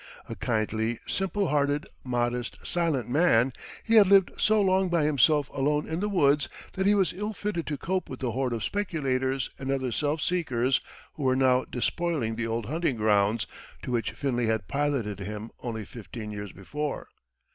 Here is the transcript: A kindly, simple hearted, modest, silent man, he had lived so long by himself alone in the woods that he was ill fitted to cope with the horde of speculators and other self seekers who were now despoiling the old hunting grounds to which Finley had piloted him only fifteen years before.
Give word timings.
A 0.27 0.33
kindly, 0.33 0.97
simple 1.05 1.49
hearted, 1.49 1.85
modest, 2.03 2.57
silent 2.63 3.07
man, 3.07 3.53
he 3.83 3.97
had 3.97 4.07
lived 4.07 4.31
so 4.35 4.59
long 4.59 4.89
by 4.89 5.03
himself 5.03 5.47
alone 5.51 5.87
in 5.87 5.99
the 5.99 6.09
woods 6.09 6.49
that 6.73 6.87
he 6.87 6.95
was 6.95 7.13
ill 7.13 7.33
fitted 7.33 7.67
to 7.67 7.77
cope 7.77 8.09
with 8.09 8.19
the 8.19 8.31
horde 8.31 8.53
of 8.53 8.63
speculators 8.63 9.51
and 9.59 9.69
other 9.69 9.91
self 9.91 10.19
seekers 10.19 10.81
who 11.13 11.21
were 11.21 11.35
now 11.35 11.65
despoiling 11.65 12.35
the 12.35 12.47
old 12.47 12.65
hunting 12.65 12.95
grounds 12.95 13.45
to 13.83 13.91
which 13.91 14.13
Finley 14.13 14.47
had 14.47 14.67
piloted 14.67 15.19
him 15.19 15.51
only 15.61 15.85
fifteen 15.85 16.31
years 16.31 16.51
before. 16.51 17.07